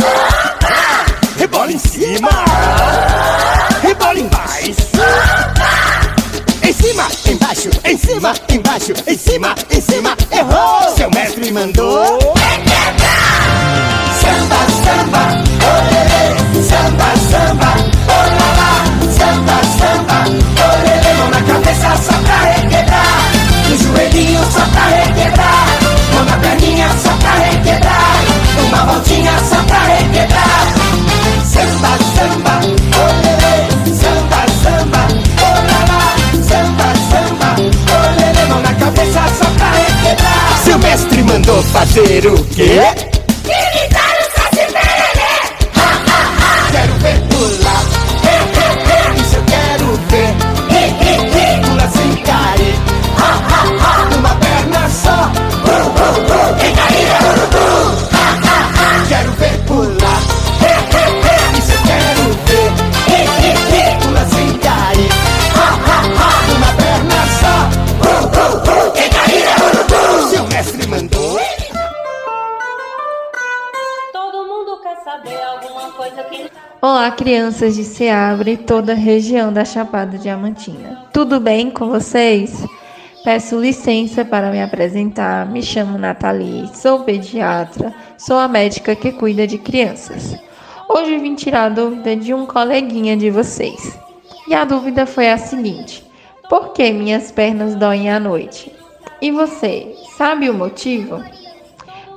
Rebola 1.39 1.73
em 1.73 1.79
cima. 1.79 2.31
Rebola 3.83 4.19
embaixo. 4.19 4.93
Em 6.63 6.73
cima, 6.73 7.09
embaixo, 7.27 7.71
em 7.85 7.99
cima, 7.99 8.35
embaixo 8.51 8.93
Em 9.07 9.17
cima, 9.17 9.55
em 9.71 9.81
cima, 9.81 10.17
errou. 10.31 10.95
Seu 10.95 11.11
mestre 11.11 11.51
mandou 11.51 12.22
fazer 41.93 42.27
o 42.27 42.45
quê? 42.47 43.12
Crianças 77.33 77.77
de 77.77 77.85
Seabra 77.85 78.51
e 78.51 78.59
toda 78.59 78.93
a 78.93 78.95
região 78.95 79.51
da 79.51 79.65
Chapada 79.65 80.19
Diamantina. 80.19 81.07
Tudo 81.15 81.41
bem 81.41 81.71
com 81.71 81.89
vocês? 81.89 82.63
Peço 83.25 83.59
licença 83.59 84.23
para 84.23 84.51
me 84.51 84.61
apresentar. 84.61 85.51
Me 85.51 85.63
chamo 85.63 85.97
Nathalie, 85.97 86.69
sou 86.77 87.05
pediatra, 87.05 87.95
sou 88.19 88.37
a 88.37 88.47
médica 88.47 88.95
que 88.95 89.13
cuida 89.13 89.47
de 89.47 89.57
crianças. 89.57 90.37
Hoje 90.87 91.17
vim 91.17 91.35
tirar 91.35 91.65
a 91.65 91.69
dúvida 91.71 92.15
de 92.15 92.35
um 92.35 92.45
coleguinha 92.45 93.17
de 93.17 93.31
vocês. 93.31 93.99
E 94.47 94.55
a 94.55 94.67
dúvida 94.67 95.07
foi 95.07 95.31
a 95.31 95.39
seguinte: 95.39 96.07
Por 96.51 96.75
que 96.75 96.93
minhas 96.93 97.33
pernas 97.33 97.75
doem 97.75 98.11
à 98.11 98.21
noite? 98.21 98.71
E 99.23 99.31
você, 99.31 99.97
sabe 100.19 100.51
o 100.51 100.55
motivo? 100.55 101.25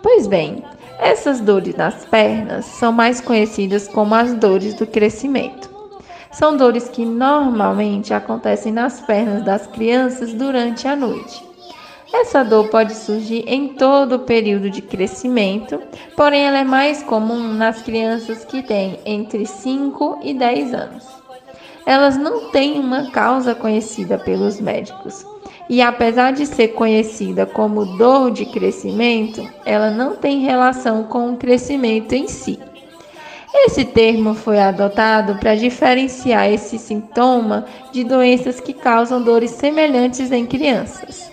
Pois 0.03 0.27
bem, 0.27 0.61
essas 0.99 1.39
dores 1.39 1.75
nas 1.75 2.05
pernas 2.05 2.65
são 2.65 2.91
mais 2.91 3.19
conhecidas 3.19 3.87
como 3.87 4.15
as 4.15 4.33
dores 4.33 4.73
do 4.75 4.87
crescimento. 4.87 5.69
São 6.31 6.57
dores 6.57 6.89
que 6.89 7.05
normalmente 7.05 8.13
acontecem 8.13 8.71
nas 8.71 8.99
pernas 9.01 9.43
das 9.43 9.67
crianças 9.67 10.33
durante 10.33 10.87
a 10.87 10.95
noite. 10.95 11.43
Essa 12.13 12.43
dor 12.43 12.69
pode 12.69 12.93
surgir 12.93 13.43
em 13.47 13.69
todo 13.69 14.15
o 14.15 14.19
período 14.19 14.69
de 14.69 14.81
crescimento, 14.81 15.81
porém 16.15 16.45
ela 16.45 16.59
é 16.59 16.63
mais 16.63 17.03
comum 17.03 17.53
nas 17.53 17.81
crianças 17.81 18.45
que 18.45 18.61
têm 18.61 18.99
entre 19.05 19.45
5 19.45 20.19
e 20.23 20.33
10 20.33 20.73
anos. 20.73 21.05
Elas 21.85 22.17
não 22.17 22.51
têm 22.51 22.79
uma 22.79 23.11
causa 23.11 23.53
conhecida 23.53 24.17
pelos 24.17 24.59
médicos. 24.59 25.25
E 25.67 25.81
apesar 25.81 26.31
de 26.31 26.45
ser 26.45 26.69
conhecida 26.69 27.45
como 27.45 27.97
dor 27.97 28.31
de 28.31 28.45
crescimento, 28.45 29.47
ela 29.65 29.89
não 29.89 30.15
tem 30.15 30.39
relação 30.39 31.03
com 31.03 31.33
o 31.33 31.37
crescimento 31.37 32.13
em 32.13 32.27
si. 32.27 32.59
Esse 33.53 33.85
termo 33.85 34.35
foi 34.35 34.59
adotado 34.59 35.35
para 35.35 35.55
diferenciar 35.55 36.51
esse 36.51 36.77
sintoma 36.77 37.65
de 37.91 38.03
doenças 38.03 38.59
que 38.59 38.73
causam 38.73 39.21
dores 39.21 39.51
semelhantes 39.51 40.31
em 40.31 40.45
crianças. 40.45 41.31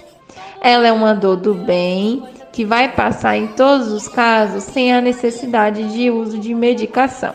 Ela 0.60 0.86
é 0.86 0.92
uma 0.92 1.14
dor 1.14 1.36
do 1.36 1.52
bem 1.52 2.22
que 2.52 2.64
vai 2.64 2.92
passar 2.92 3.36
em 3.36 3.48
todos 3.48 3.88
os 3.88 4.08
casos 4.08 4.62
sem 4.62 4.94
a 4.94 5.00
necessidade 5.00 5.92
de 5.92 6.10
uso 6.10 6.38
de 6.38 6.54
medicação. 6.54 7.34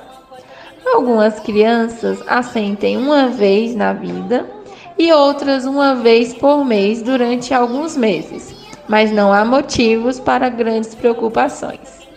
Algumas 0.94 1.40
crianças 1.42 2.24
a 2.26 2.42
sentem 2.42 2.98
uma 2.98 3.28
vez 3.28 3.76
na 3.76 3.92
vida 3.92 4.57
e 4.98 5.12
outras 5.12 5.66
uma 5.66 5.96
vez 5.96 6.34
por 6.34 6.66
mês 6.66 7.02
durante 7.02 7.54
alguns 7.54 7.96
meses, 7.96 8.56
mas 8.88 9.12
não 9.12 9.32
há 9.32 9.46
motivos 9.46 10.20
para 10.20 10.50
grandes 10.50 10.96
preocupações. 10.96 12.08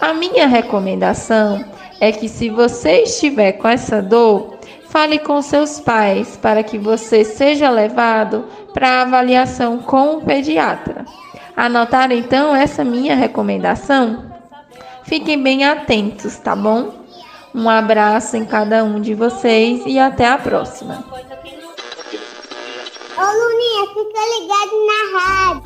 A 0.00 0.12
minha 0.12 0.46
recomendação 0.46 1.64
é 2.00 2.12
que, 2.12 2.28
se 2.28 2.48
você 2.48 3.02
estiver 3.02 3.52
com 3.52 3.68
essa 3.68 4.00
dor, 4.00 4.58
fale 4.88 5.18
com 5.18 5.42
seus 5.42 5.80
pais 5.80 6.36
para 6.36 6.62
que 6.62 6.78
você 6.78 7.24
seja 7.24 7.68
levado 7.70 8.44
para 8.72 9.02
avaliação 9.02 9.78
com 9.78 10.16
o 10.16 10.20
pediatra. 10.22 11.04
Anotaram 11.56 12.14
então 12.14 12.54
essa 12.54 12.84
minha 12.84 13.16
recomendação? 13.16 14.24
Fiquem 15.02 15.42
bem 15.42 15.64
atentos, 15.64 16.36
tá 16.36 16.54
bom? 16.54 16.92
Um 17.54 17.68
abraço 17.68 18.36
em 18.36 18.44
cada 18.44 18.84
um 18.84 19.00
de 19.00 19.14
vocês 19.14 19.82
e 19.86 19.98
até 19.98 20.28
a 20.28 20.38
próxima. 20.38 21.04
Ô 23.18 23.20
Luninha, 23.20 23.86
fica 23.88 24.20
ligado 24.38 24.86
na 24.86 25.18
rádio. 25.18 25.62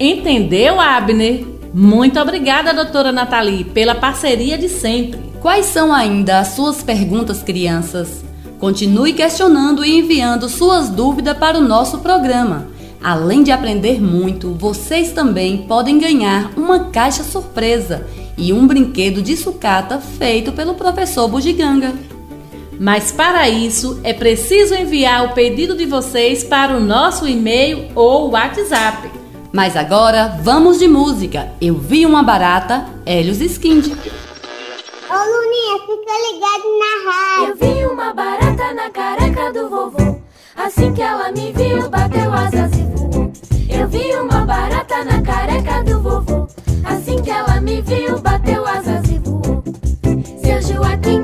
Entendeu, 0.00 0.80
Abner? 0.80 1.46
Muito 1.74 2.18
obrigada, 2.18 2.72
doutora 2.72 3.12
Nathalie, 3.12 3.64
pela 3.64 3.94
parceria 3.94 4.56
de 4.56 4.70
sempre. 4.70 5.20
Quais 5.38 5.66
são 5.66 5.92
ainda 5.92 6.38
as 6.38 6.48
suas 6.48 6.82
perguntas, 6.82 7.42
crianças? 7.42 8.24
Continue 8.58 9.12
questionando 9.12 9.84
e 9.84 9.98
enviando 9.98 10.48
suas 10.48 10.88
dúvidas 10.88 11.36
para 11.36 11.58
o 11.58 11.62
nosso 11.62 11.98
programa. 11.98 12.68
Além 13.02 13.42
de 13.42 13.52
aprender 13.52 14.00
muito, 14.00 14.54
vocês 14.54 15.12
também 15.12 15.58
podem 15.58 15.98
ganhar 15.98 16.52
uma 16.56 16.86
caixa 16.86 17.22
surpresa 17.22 18.06
e 18.36 18.50
um 18.52 18.66
brinquedo 18.66 19.20
de 19.20 19.36
sucata 19.36 19.98
feito 19.98 20.52
pelo 20.52 20.74
professor 20.74 21.28
Bugiganga. 21.28 21.92
Mas 22.78 23.10
para 23.10 23.48
isso 23.48 24.00
é 24.04 24.12
preciso 24.12 24.74
enviar 24.74 25.24
o 25.24 25.34
pedido 25.34 25.76
de 25.76 25.84
vocês 25.84 26.44
para 26.44 26.76
o 26.76 26.80
nosso 26.80 27.26
e-mail 27.26 27.88
ou 27.94 28.30
WhatsApp. 28.30 29.10
Mas 29.52 29.76
agora 29.76 30.38
vamos 30.42 30.78
de 30.78 30.86
música. 30.86 31.50
Eu 31.60 31.74
vi 31.74 32.06
uma 32.06 32.22
barata, 32.22 32.86
Helios 33.04 33.40
Skind. 33.40 33.86
Ô 33.86 35.14
Luninha, 35.14 35.78
fica 35.86 36.14
ligado 36.28 36.68
na 36.78 37.10
rádio. 37.10 37.48
Eu 37.48 37.56
vi 37.56 37.86
uma 37.86 38.14
barata 38.14 38.74
na 38.74 38.90
careca 38.90 39.52
do 39.52 39.68
vovô. 39.68 40.20
Assim 40.56 40.92
que 40.92 41.02
ela 41.02 41.32
me 41.32 41.52
viu, 41.52 41.88
bateu 41.88 42.32
asas 42.32 42.72
e 42.76 42.82
voou. 42.82 43.32
Eu 43.68 43.88
vi 43.88 44.14
uma 44.16 44.44
barata 44.44 45.04
na 45.04 45.22
careca 45.22 45.82
do 45.82 46.00
vovô. 46.00 46.46
Assim 46.84 47.22
que 47.22 47.30
ela 47.30 47.60
me 47.60 47.80
viu, 47.80 48.18
bateu 48.18 48.66
asas 48.66 49.08
e 49.10 49.18
voou. 49.18 49.64
Seu 50.42 50.60
Joaquim, 50.62 51.22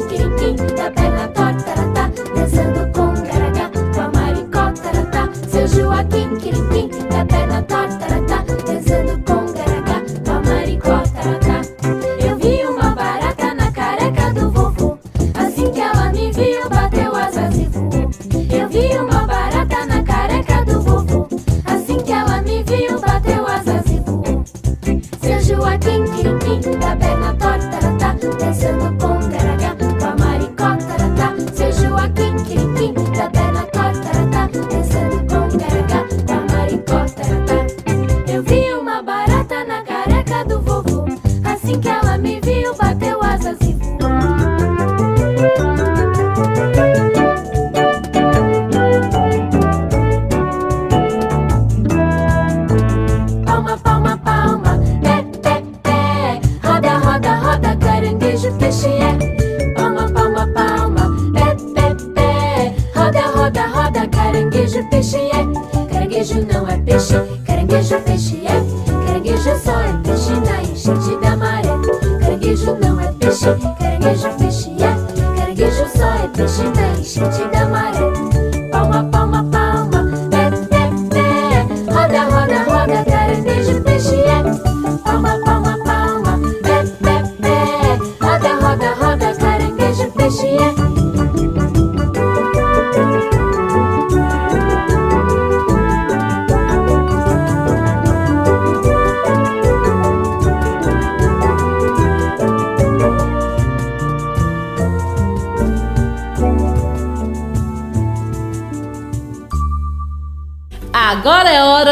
da 0.53 0.91
perna 0.91 1.29
torta, 1.29 1.65
taratá, 1.65 2.11
dançando 2.35 2.93
com 2.93 3.15
garagá, 3.23 3.71
com 3.95 4.01
a 4.01 4.09
maricó, 4.09 4.73
taratá. 4.83 5.31
Seu 5.49 5.67
Joaquim, 5.67 6.37
quirim, 6.37 6.91
da 7.09 7.25
perna 7.25 7.63
torta, 7.63 8.04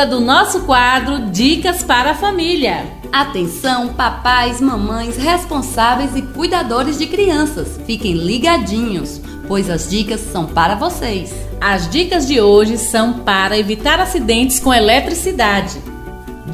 hora 0.03 0.11
do 0.11 0.21
nosso 0.21 0.63
quadro 0.63 1.31
Dicas 1.31 1.85
para 1.85 2.11
a 2.11 2.15
Família. 2.15 2.87
Atenção, 3.13 3.95
papais, 3.95 4.61
mamães, 4.61 5.17
responsáveis 5.17 6.17
e 6.17 6.23
cuidadores 6.23 6.99
de 6.99 7.07
crianças. 7.07 7.79
Fiquem 7.87 8.15
ligadinhos, 8.15 9.21
pois 9.47 9.71
as 9.71 9.89
dicas 9.89 10.21
são 10.21 10.47
para 10.47 10.75
vocês. 10.75 11.33
As 11.61 11.89
dicas 11.89 12.27
de 12.27 12.41
hoje 12.41 12.79
são 12.79 13.21
para 13.21 13.57
evitar 13.57 14.01
acidentes 14.01 14.59
com 14.59 14.75
eletricidade. 14.75 15.79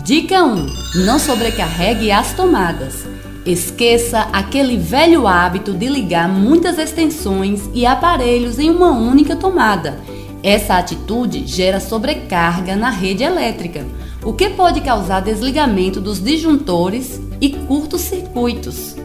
Dica 0.04 0.44
1: 0.44 0.66
Não 1.06 1.18
sobrecarregue 1.18 2.12
as 2.12 2.34
tomadas. 2.34 3.06
Esqueça 3.46 4.28
aquele 4.30 4.76
velho 4.76 5.26
hábito 5.26 5.72
de 5.72 5.88
ligar 5.88 6.28
muitas 6.28 6.76
extensões 6.76 7.70
e 7.72 7.86
aparelhos 7.86 8.58
em 8.58 8.68
uma 8.68 8.90
única 8.90 9.34
tomada. 9.34 9.98
Essa 10.42 10.78
atitude 10.78 11.46
gera 11.46 11.80
sobrecarga 11.80 12.76
na 12.76 12.90
rede 12.90 13.24
elétrica, 13.24 13.84
o 14.24 14.32
que 14.32 14.50
pode 14.50 14.80
causar 14.80 15.20
desligamento 15.20 16.00
dos 16.00 16.22
disjuntores 16.22 17.20
e 17.40 17.50
curtos 17.50 18.02
circuitos, 18.02 18.96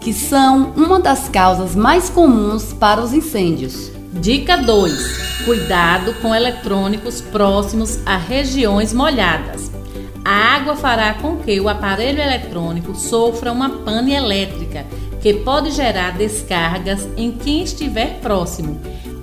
que 0.00 0.12
são 0.12 0.72
uma 0.76 0.98
das 0.98 1.28
causas 1.28 1.74
mais 1.76 2.08
comuns 2.08 2.72
para 2.72 3.00
os 3.00 3.12
incêndios. 3.12 3.90
Dica 4.12 4.56
2: 4.56 5.44
Cuidado 5.44 6.14
com 6.20 6.34
eletrônicos 6.34 7.20
próximos 7.20 7.98
a 8.06 8.16
regiões 8.16 8.92
molhadas. 8.92 9.70
A 10.24 10.54
água 10.56 10.76
fará 10.76 11.14
com 11.14 11.36
que 11.36 11.60
o 11.60 11.68
aparelho 11.68 12.20
eletrônico 12.20 12.94
sofra 12.94 13.52
uma 13.52 13.70
pane 13.70 14.12
elétrica, 14.12 14.86
que 15.20 15.34
pode 15.34 15.70
gerar 15.70 16.16
descargas 16.16 17.08
em 17.16 17.32
quem 17.32 17.62
estiver 17.62 18.20
próximo. 18.20 18.80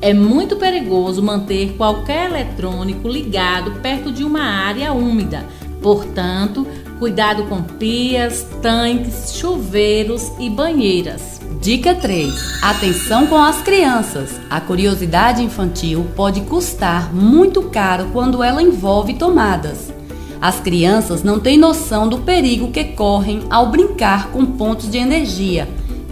É 0.07 0.13
muito 0.13 0.55
perigoso 0.55 1.21
manter 1.21 1.73
qualquer 1.75 2.29
eletrônico 2.29 3.09
ligado 3.09 3.81
perto 3.81 4.09
de 4.09 4.23
uma 4.23 4.39
área 4.39 4.93
úmida. 4.93 5.45
Portanto, 5.81 6.65
cuidado 6.97 7.43
com 7.43 7.61
pias, 7.61 8.47
tanques, 8.61 9.33
chuveiros 9.35 10.31
e 10.39 10.49
banheiras. 10.49 11.41
Dica 11.61 11.93
3: 11.93 12.33
Atenção 12.63 13.27
com 13.27 13.35
as 13.35 13.61
crianças. 13.61 14.39
A 14.49 14.61
curiosidade 14.61 15.43
infantil 15.43 16.07
pode 16.15 16.39
custar 16.39 17.13
muito 17.13 17.63
caro 17.63 18.07
quando 18.13 18.41
ela 18.41 18.63
envolve 18.63 19.15
tomadas. 19.15 19.91
As 20.39 20.57
crianças 20.61 21.21
não 21.21 21.37
têm 21.37 21.57
noção 21.57 22.07
do 22.07 22.19
perigo 22.19 22.71
que 22.71 22.85
correm 22.85 23.41
ao 23.49 23.69
brincar 23.69 24.29
com 24.31 24.45
pontos 24.45 24.89
de 24.89 24.97
energia, 24.97 25.67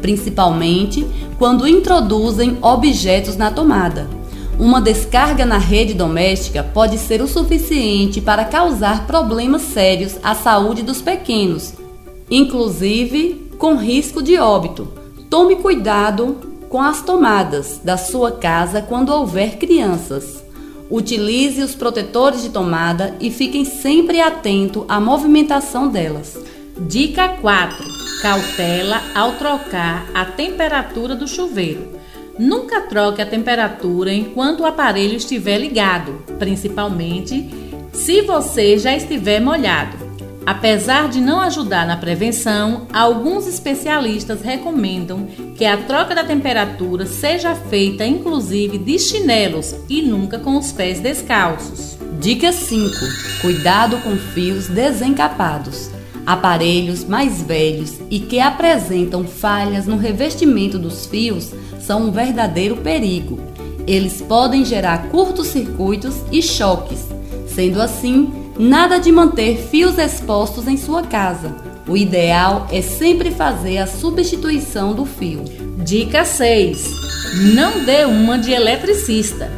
principalmente 0.06 1.04
quando 1.40 1.68
introduzem 1.68 2.60
objetos 2.62 3.36
na 3.36 3.50
tomada. 3.50 4.08
Uma 4.60 4.80
descarga 4.80 5.48
na 5.48 5.58
rede 5.58 5.96
doméstica 5.96 6.62
pode 6.62 7.00
ser 7.00 7.24
o 7.24 7.28
suficiente 7.28 8.22
para 8.22 8.46
causar 8.46 9.08
problemas 9.08 9.64
sérios 9.64 10.18
à 10.22 10.36
saúde 10.36 10.84
dos 10.84 11.02
pequenos, 11.02 11.74
inclusive 12.30 13.50
com 13.58 13.76
risco 13.78 14.22
de 14.22 14.38
óbito. 14.38 14.88
Tome 15.28 15.56
cuidado 15.56 16.38
com 16.70 16.80
as 16.80 17.02
tomadas 17.02 17.82
da 17.84 17.98
sua 17.98 18.32
casa 18.32 18.84
quando 18.84 19.10
houver 19.10 19.58
crianças. 19.58 20.44
Utilize 20.88 21.64
os 21.64 21.74
protetores 21.74 22.44
de 22.44 22.50
tomada 22.50 23.16
e 23.20 23.32
fiquem 23.32 23.66
sempre 23.66 24.22
atento 24.22 24.86
à 24.88 25.00
movimentação 25.00 25.88
delas. 25.88 26.38
Dica 26.78 27.28
4: 27.28 28.05
Cautela 28.26 29.04
ao 29.14 29.34
trocar 29.34 30.10
a 30.12 30.26
temperatura 30.26 31.16
do 31.16 31.28
chuveiro. 31.28 31.92
Nunca 32.40 32.82
troque 32.82 33.22
a 33.22 33.26
temperatura 33.26 34.12
enquanto 34.12 34.62
o 34.62 34.66
aparelho 34.66 35.16
estiver 35.16 35.60
ligado, 35.60 36.24
principalmente 36.40 37.48
se 37.94 38.24
você 38.24 38.80
já 38.80 38.96
estiver 38.96 39.40
molhado. 39.40 39.96
Apesar 40.44 41.08
de 41.08 41.22
não 41.22 41.40
ajudar 41.40 41.86
na 41.86 41.98
prevenção, 41.98 42.88
alguns 42.92 43.46
especialistas 43.46 44.42
recomendam 44.42 45.28
que 45.56 45.64
a 45.64 45.78
troca 45.78 46.16
da 46.16 46.24
temperatura 46.24 47.06
seja 47.06 47.54
feita 47.54 48.08
inclusive 48.08 48.80
de 48.80 48.98
chinelos 48.98 49.76
e 49.88 50.02
nunca 50.02 50.40
com 50.40 50.58
os 50.58 50.72
pés 50.72 51.00
descalços. 51.00 51.96
Dica 52.20 52.52
5: 52.52 52.90
Cuidado 53.44 54.00
com 54.00 54.18
fios 54.18 54.68
desencapados. 54.68 55.95
Aparelhos 56.26 57.04
mais 57.04 57.42
velhos 57.42 58.00
e 58.10 58.20
que 58.20 58.40
apresentam 58.40 59.24
falhas 59.24 59.86
no 59.86 59.98
revestimento 59.98 60.80
dos 60.80 61.06
fios 61.06 61.52
são 61.80 62.08
um 62.08 62.12
verdadeiro 62.12 62.78
perigo. 62.78 63.40
Eles 63.86 64.22
podem 64.22 64.66
gerar 64.66 65.10
curtos-circuitos 65.10 66.16
e 66.32 66.42
choques. 66.42 67.08
Sendo 67.48 67.82
assim, 67.82 68.46
Nada 68.58 69.00
de 69.00 69.12
manter 69.12 69.68
fios 69.70 69.98
expostos 69.98 70.66
em 70.66 70.78
sua 70.78 71.04
casa. 71.04 71.54
O 71.86 71.98
ideal 71.98 72.68
é 72.72 72.82
sempre 72.82 73.30
fazer 73.30 73.80
a 73.80 73.86
substituição 73.86 74.94
do 74.94 75.06
fio. 75.06 75.44
Dica 75.84 76.24
6: 76.24 76.90
Não 77.54 77.84
dê 77.84 78.06
uma 78.06 78.40
de 78.40 78.54
eletricista. 78.54 79.52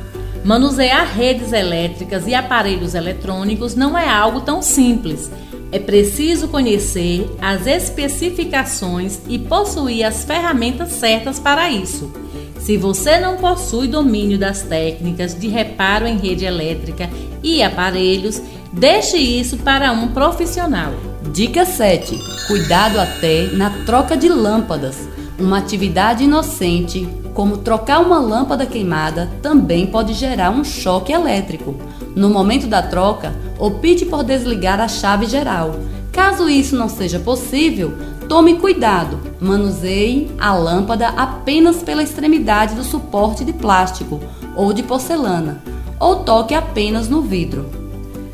Manusear 0.43 1.13
redes 1.15 1.53
elétricas 1.53 2.25
e 2.25 2.33
aparelhos 2.33 2.95
eletrônicos 2.95 3.75
não 3.75 3.95
é 3.95 4.09
algo 4.09 4.41
tão 4.41 4.63
simples. 4.63 5.29
É 5.71 5.79
preciso 5.79 6.47
conhecer 6.47 7.29
as 7.41 7.67
especificações 7.67 9.19
e 9.27 9.37
possuir 9.37 10.05
as 10.05 10.23
ferramentas 10.23 10.93
certas 10.93 11.39
para 11.39 11.69
isso. 11.69 12.11
Se 12.59 12.77
você 12.77 13.19
não 13.19 13.37
possui 13.37 13.87
domínio 13.87 14.37
das 14.37 14.61
técnicas 14.61 15.37
de 15.37 15.47
reparo 15.47 16.07
em 16.07 16.17
rede 16.17 16.45
elétrica 16.45 17.09
e 17.43 17.61
aparelhos, 17.61 18.41
Deixe 18.77 19.17
isso 19.17 19.57
para 19.57 19.91
um 19.91 20.09
profissional. 20.09 20.93
Dica 21.33 21.65
7. 21.65 22.15
Cuidado 22.45 22.99
até 22.99 23.47
na 23.53 23.71
troca 23.85 24.15
de 24.15 24.29
lâmpadas. 24.29 25.07
Uma 25.39 25.57
atividade 25.57 26.23
inocente, 26.23 27.07
como 27.33 27.57
trocar 27.57 28.01
uma 28.01 28.19
lâmpada 28.19 28.67
queimada, 28.67 29.31
também 29.41 29.87
pode 29.87 30.13
gerar 30.13 30.51
um 30.51 30.63
choque 30.63 31.11
elétrico. 31.11 31.75
No 32.17 32.31
momento 32.31 32.65
da 32.65 32.81
troca, 32.81 33.31
opte 33.59 34.03
por 34.03 34.23
desligar 34.23 34.79
a 34.79 34.87
chave 34.87 35.27
geral. 35.27 35.75
Caso 36.11 36.49
isso 36.49 36.75
não 36.75 36.89
seja 36.89 37.19
possível, 37.19 37.95
tome 38.27 38.55
cuidado. 38.55 39.19
Manuseie 39.39 40.27
a 40.39 40.51
lâmpada 40.55 41.09
apenas 41.09 41.83
pela 41.83 42.01
extremidade 42.01 42.73
do 42.73 42.83
suporte 42.83 43.45
de 43.45 43.53
plástico 43.53 44.19
ou 44.55 44.73
de 44.73 44.81
porcelana, 44.81 45.61
ou 45.99 46.23
toque 46.23 46.55
apenas 46.55 47.07
no 47.07 47.21
vidro. 47.21 47.69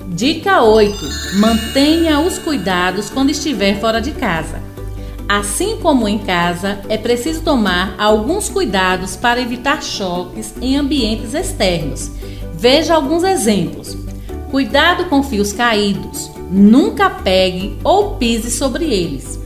Dica 0.08 0.63
8: 0.63 0.98
mantenha 1.39 2.22
os 2.22 2.39
cuidados 2.39 3.10
quando 3.10 3.32
estiver 3.32 3.82
fora 3.82 4.00
de 4.00 4.12
casa. 4.12 4.62
Assim 5.28 5.78
como 5.82 6.08
em 6.08 6.19
casa, 6.19 6.80
é 6.88 6.98
preciso 6.98 7.41
tomar 7.41 7.96
alguns 7.98 8.48
cuidados 8.48 9.17
para 9.17 9.41
evitar 9.41 9.84
choques 9.84 10.54
em 10.62 10.78
ambientes 10.78 11.34
externos. 11.34 12.12
Veja 12.54 12.96
alguns 12.96 13.24
exemplos. 13.24 13.98
Cuidado 14.50 15.06
com 15.06 15.24
fios 15.24 15.52
caídos. 15.52 16.32
Nunca 16.52 17.10
pegue 17.10 17.78
ou 17.84 18.16
pise 18.16 18.52
sobre 18.52 18.86
eles. 18.86 19.39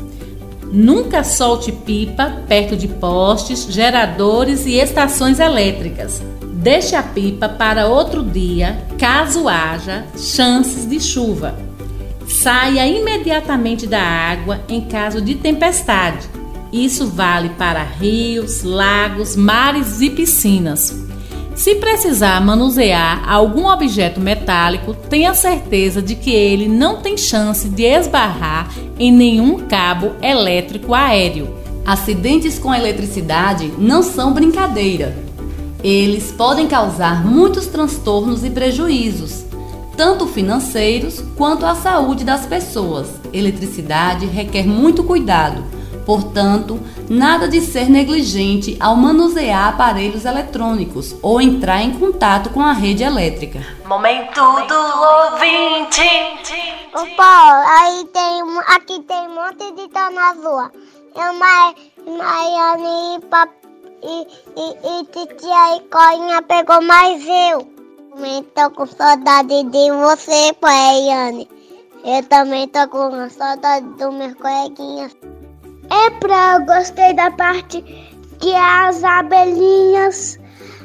Nunca 0.71 1.23
solte 1.23 1.71
pipa 1.71 2.43
perto 2.47 2.75
de 2.75 2.87
postes, 2.87 3.67
geradores 3.69 4.65
e 4.65 4.73
estações 4.73 5.39
elétricas. 5.39 6.21
Deixe 6.41 6.95
a 6.95 7.03
pipa 7.03 7.47
para 7.47 7.87
outro 7.87 8.21
dia, 8.21 8.77
caso 8.97 9.47
haja 9.47 10.05
chances 10.17 10.85
de 10.85 10.99
chuva. 10.99 11.55
Saia 12.27 12.85
imediatamente 12.85 13.87
da 13.87 14.01
água 14.01 14.59
em 14.67 14.81
caso 14.81 15.21
de 15.21 15.35
tempestade. 15.35 16.27
Isso 16.73 17.07
vale 17.07 17.49
para 17.49 17.81
rios, 17.83 18.63
lagos, 18.63 19.37
mares 19.37 20.01
e 20.01 20.09
piscinas. 20.09 20.93
Se 21.57 21.73
precisar 21.73 22.39
manusear 22.39 23.27
algum 23.27 23.67
objeto 23.67 24.21
metálico, 24.21 24.93
tenha 24.93 25.33
certeza 25.33 26.03
de 26.03 26.13
que 26.13 26.29
ele 26.29 26.67
não 26.67 27.01
tem 27.01 27.17
chance 27.17 27.67
de 27.67 27.81
esbarrar 27.81 28.71
em 28.99 29.11
nenhum 29.11 29.67
cabo 29.67 30.11
elétrico 30.21 30.93
aéreo. 30.93 31.57
Acidentes 31.83 32.59
com 32.59 32.71
eletricidade 32.71 33.73
não 33.75 34.03
são 34.03 34.33
brincadeira. 34.33 35.17
Eles 35.83 36.31
podem 36.31 36.67
causar 36.67 37.25
muitos 37.25 37.65
transtornos 37.65 38.45
e 38.45 38.51
prejuízos, 38.51 39.43
tanto 39.97 40.27
financeiros 40.27 41.23
quanto 41.35 41.65
à 41.65 41.73
saúde 41.73 42.23
das 42.23 42.45
pessoas. 42.45 43.07
Eletricidade 43.33 44.27
requer 44.27 44.67
muito 44.67 45.03
cuidado, 45.03 45.63
portanto, 46.07 46.79
nada 47.09 47.49
de 47.49 47.59
ser 47.59 47.89
negligente 47.89 48.77
ao 48.79 48.95
manusear 48.95 49.67
aparelhos 49.67 50.23
eletrônicos 50.23 51.13
ou 51.21 51.41
entrar 51.41 51.81
em 51.81 51.99
contato 51.99 52.49
com 52.51 52.61
a 52.61 52.71
rede 52.71 53.03
elétrica. 53.03 53.59
Momento 53.85 54.39
do 54.39 55.33
ouvinte. 55.33 56.01
Ô 56.95 57.15
Paulo, 57.17 57.61
aí 57.67 58.05
tem, 58.05 58.41
aqui 58.67 59.01
tem 59.01 59.27
um 59.27 59.35
monte 59.35 59.69
de 59.73 59.89
tornozua. 59.89 60.71
Eu, 61.13 61.33
Maiane 61.33 63.17
e 63.17 63.67
e, 64.03 64.27
e, 64.55 65.01
e 65.01 65.05
titia 65.05 65.75
e 65.75 65.81
Coinha 65.89 66.41
pegou 66.43 66.81
mais 66.83 67.21
eu. 67.27 67.67
Também 68.13 68.43
tô 68.55 68.71
com 68.71 68.85
saudade 68.85 69.63
de 69.63 69.91
você, 69.91 70.53
pai, 70.61 71.01
Yane. 71.01 71.49
Eu 72.05 72.23
também 72.23 72.67
tô 72.69 72.87
com 72.87 73.29
saudade 73.29 73.85
dos 73.97 74.13
meus 74.13 74.33
coleguinhas. 74.35 75.13
É 75.89 76.09
pra 76.19 76.55
eu 76.55 76.65
gostei 76.65 77.13
da 77.13 77.31
parte 77.31 77.81
que 78.39 78.53
as 78.53 79.03
abelhinhas 79.03 80.39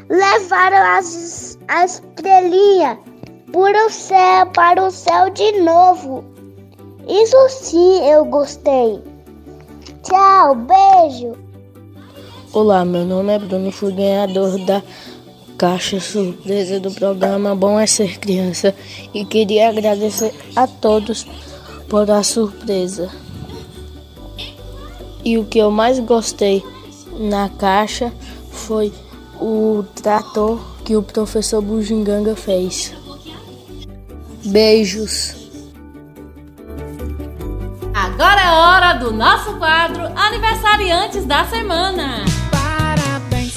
levaram 0.08 0.98
as, 0.98 1.58
a 1.68 1.84
estrelinha 1.84 2.98
para 3.52 3.86
o 3.86 3.90
céu, 3.90 4.46
para 4.54 4.82
o 4.82 4.90
céu 4.90 5.30
de 5.30 5.60
novo. 5.60 6.24
Isso 7.08 7.36
sim 7.48 8.08
eu 8.08 8.24
gostei. 8.24 9.02
Tchau, 10.02 10.54
beijo. 10.54 11.36
Olá, 12.52 12.84
meu 12.84 13.04
nome 13.04 13.32
é 13.32 13.38
Bruno 13.38 13.72
fui 13.72 13.92
ganhador 13.92 14.58
da 14.66 14.82
caixa 15.56 16.00
surpresa 16.00 16.78
do 16.80 16.90
programa 16.90 17.54
Bom 17.54 17.78
é 17.78 17.86
Ser 17.86 18.18
Criança 18.18 18.74
e 19.14 19.24
queria 19.24 19.68
agradecer 19.68 20.34
a 20.54 20.66
todos 20.66 21.26
por 21.88 22.10
a 22.10 22.22
surpresa. 22.22 23.10
E 25.24 25.38
o 25.38 25.44
que 25.44 25.58
eu 25.58 25.70
mais 25.70 25.98
gostei 26.00 26.64
na 27.18 27.48
caixa 27.48 28.12
foi 28.50 28.92
o 29.40 29.84
trator 29.94 30.58
que 30.84 30.96
o 30.96 31.02
professor 31.02 31.62
Bujinganga 31.62 32.34
fez. 32.34 32.92
Beijos! 34.44 35.34
Agora 37.94 38.40
é 38.40 38.50
hora 38.50 38.92
do 38.94 39.12
nosso 39.12 39.54
quadro 39.58 40.02
Aniversariantes 40.16 41.24
da 41.24 41.44
Semana. 41.46 42.24
Parabéns 42.50 43.52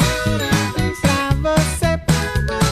pra 1.01 1.51
você. 1.51 1.99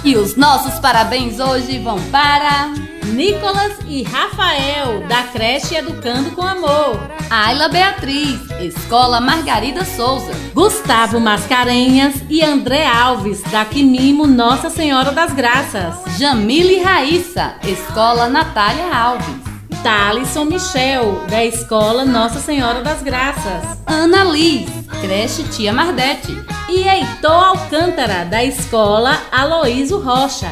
E 0.03 0.15
os 0.15 0.35
nossos 0.35 0.79
parabéns 0.79 1.39
hoje 1.39 1.79
vão 1.79 1.99
para 2.11 2.73
Nicolas 3.13 3.73
e 3.87 4.01
Rafael, 4.01 5.05
da 5.07 5.21
creche 5.31 5.75
Educando 5.75 6.31
com 6.31 6.41
Amor. 6.41 6.99
Ayla 7.29 7.69
Beatriz, 7.69 8.39
Escola 8.59 9.21
Margarida 9.21 9.85
Souza. 9.85 10.31
Gustavo 10.51 11.19
Mascarenhas 11.19 12.15
e 12.27 12.43
André 12.43 12.87
Alves, 12.87 13.43
da 13.43 13.65
Quimimo 13.65 14.25
Nossa 14.25 14.71
Senhora 14.71 15.11
das 15.11 15.31
Graças. 15.31 15.95
Jamile 16.17 16.81
Raíssa, 16.81 17.53
Escola 17.63 18.27
Natália 18.27 18.91
Alves. 18.91 19.43
Thalisson 19.83 20.45
Michel, 20.45 21.23
da 21.29 21.45
Escola 21.45 22.05
Nossa 22.05 22.39
Senhora 22.39 22.81
das 22.81 23.03
Graças. 23.03 23.77
Ana 23.85 24.23
Liz, 24.23 24.67
creche 25.01 25.43
Tia 25.43 25.71
Mardete. 25.71 26.35
E 26.67 26.87
Heitor 26.87 27.43
Alcântara, 27.43 28.25
da 28.25 28.43
Escola 28.43 29.21
Aloísio 29.31 29.99
Rocha. 29.99 30.49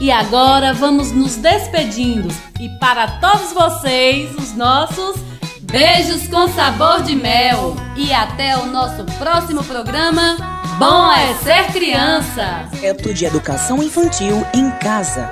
E 0.00 0.10
agora 0.10 0.74
vamos 0.74 1.12
nos 1.12 1.36
despedindo. 1.36 2.28
E 2.60 2.68
para 2.78 3.06
todos 3.20 3.52
vocês, 3.52 4.34
os 4.34 4.54
nossos 4.54 5.16
beijos 5.62 6.26
com 6.28 6.48
sabor 6.48 7.02
de 7.02 7.14
mel. 7.14 7.76
E 7.96 8.12
até 8.12 8.56
o 8.56 8.66
nosso 8.66 9.04
próximo 9.18 9.62
programa. 9.64 10.36
Bom 10.78 11.12
é 11.12 11.34
ser 11.34 11.72
criança. 11.72 12.66
Projeto 12.70 13.14
de 13.14 13.24
Educação 13.24 13.82
Infantil 13.82 14.44
em 14.52 14.70
Casa. 14.72 15.30